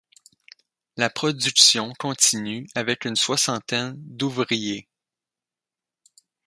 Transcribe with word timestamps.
La 0.97 1.11
production 1.11 1.93
continue 1.99 2.67
avec 2.73 3.05
une 3.05 3.15
soixantaine 3.15 3.93
d’ouvriers. 3.97 4.89